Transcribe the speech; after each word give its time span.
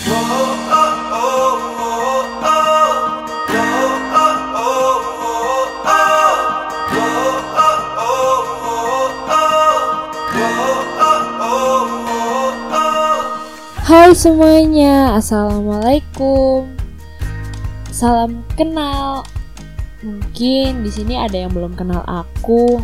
Hai 0.00 0.08
semuanya, 14.16 15.20
assalamualaikum. 15.20 16.64
Salam 17.92 18.40
kenal. 18.56 19.28
Mungkin 20.00 20.80
di 20.80 20.88
sini 20.88 21.20
ada 21.20 21.36
yang 21.36 21.52
belum 21.52 21.76
kenal 21.76 22.00
aku, 22.08 22.80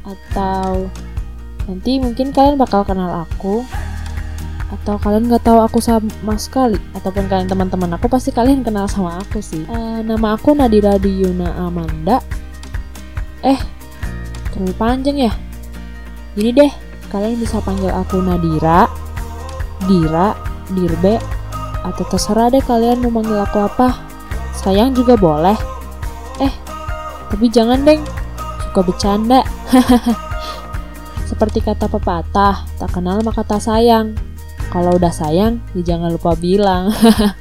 atau 0.00 0.88
nanti 1.68 2.00
mungkin 2.00 2.32
kalian 2.32 2.56
bakal 2.56 2.80
kenal 2.80 3.28
aku, 3.28 3.68
atau 4.72 4.96
kalian 4.96 5.28
nggak 5.28 5.44
tahu 5.44 5.58
aku 5.60 5.78
sama 5.82 6.36
sekali, 6.40 6.80
ataupun 6.96 7.28
kalian 7.28 7.48
teman-teman 7.50 7.96
aku 7.96 8.08
pasti 8.08 8.32
kalian 8.32 8.64
kenal 8.64 8.88
sama 8.88 9.20
aku 9.20 9.42
sih. 9.44 9.64
Eh, 9.68 9.98
nama 10.00 10.36
aku 10.36 10.56
Nadira 10.56 10.96
Diyuna 10.96 11.56
Amanda. 11.60 12.24
Eh, 13.44 13.60
terlalu 14.54 14.74
panjang 14.76 15.16
ya. 15.28 15.32
Jadi 16.34 16.50
deh, 16.64 16.72
kalian 17.12 17.38
bisa 17.38 17.60
panggil 17.60 17.92
aku 17.92 18.18
Nadira 18.24 19.04
Dira, 19.84 20.32
Dirbe, 20.72 21.20
atau 21.84 22.04
terserah 22.08 22.48
deh 22.48 22.64
kalian 22.64 23.04
mau 23.04 23.20
manggil 23.20 23.36
aku 23.36 23.60
apa. 23.60 24.00
Sayang 24.56 24.96
juga 24.96 25.18
boleh. 25.18 25.56
Eh, 26.40 26.52
tapi 27.28 27.52
jangan 27.52 27.84
deng, 27.84 28.00
suka 28.64 28.80
bercanda. 28.80 29.44
Seperti 31.28 31.60
kata 31.60 31.88
pepatah, 31.88 32.64
tak 32.80 32.90
kenal 32.92 33.20
maka 33.20 33.44
tak 33.44 33.60
sayang. 33.60 34.16
Kalau 34.74 34.98
udah 34.98 35.14
sayang, 35.14 35.62
ya 35.78 35.94
jangan 35.94 36.10
lupa 36.18 36.34
bilang. 36.34 36.90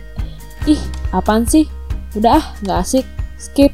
Ih, 0.70 0.78
apaan 1.10 1.50
sih? 1.50 1.66
Udah 2.14 2.38
ah, 2.38 2.46
nggak 2.62 2.77
asik. 2.85 3.05
Skip. 3.41 3.74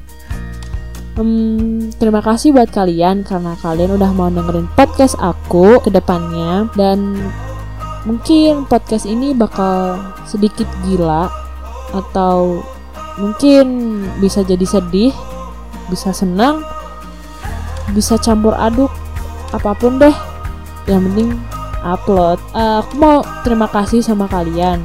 Hmm, 1.20 1.92
terima 2.00 2.24
kasih 2.24 2.56
buat 2.56 2.72
kalian 2.72 3.28
karena 3.28 3.60
kalian 3.60 4.00
udah 4.00 4.16
mau 4.16 4.32
dengerin 4.32 4.72
podcast 4.80 5.20
aku 5.20 5.84
ke 5.84 5.92
depannya 5.92 6.72
dan 6.80 7.20
mungkin 8.08 8.64
podcast 8.64 9.04
ini 9.04 9.36
bakal 9.36 10.00
sedikit 10.24 10.72
gila 10.88 11.28
atau 11.92 12.64
mungkin 13.20 13.68
bisa 14.24 14.48
jadi 14.48 14.64
sedih, 14.64 15.12
bisa 15.92 16.16
senang, 16.16 16.64
bisa 17.92 18.16
campur 18.16 18.56
aduk, 18.56 18.90
apa 19.52 19.76
pun 19.76 20.00
deh. 20.00 20.16
Yang 20.88 21.02
penting 21.12 21.30
upload. 21.84 22.42
Uh, 22.52 22.84
aku 22.84 22.94
mau 23.00 23.18
terima 23.44 23.68
kasih 23.72 24.04
sama 24.04 24.26
kalian 24.28 24.80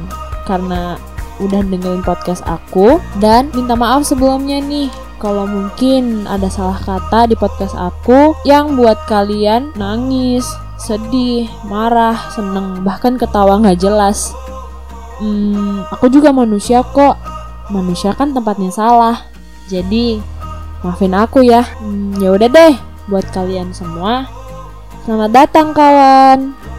karena 0.45 0.95
udah 1.41 1.61
dengerin 1.67 2.05
podcast 2.05 2.45
aku 2.47 3.01
dan 3.19 3.51
minta 3.51 3.75
maaf 3.75 4.07
sebelumnya 4.07 4.63
nih 4.63 4.87
kalau 5.19 5.47
mungkin 5.47 6.27
ada 6.27 6.47
salah 6.51 6.79
kata 6.79 7.31
di 7.31 7.35
podcast 7.39 7.75
aku 7.75 8.35
yang 8.43 8.75
buat 8.75 8.99
kalian 9.07 9.71
nangis, 9.79 10.45
sedih, 10.75 11.47
marah, 11.65 12.29
seneng, 12.35 12.83
bahkan 12.83 13.15
ketawa 13.15 13.59
nggak 13.63 13.79
jelas. 13.79 14.35
Hmm, 15.17 15.87
aku 15.87 16.11
juga 16.11 16.35
manusia 16.35 16.83
kok. 16.83 17.15
Manusia 17.71 18.13
kan 18.13 18.35
tempatnya 18.35 18.69
salah. 18.69 19.25
Jadi 19.71 20.19
maafin 20.83 21.15
aku 21.15 21.41
ya. 21.41 21.63
Hmm, 21.79 22.13
ya 22.19 22.35
udah 22.35 22.51
deh, 22.51 22.75
buat 23.07 23.25
kalian 23.31 23.71
semua. 23.71 24.27
Selamat 25.07 25.31
datang 25.31 25.71
kawan. 25.71 26.74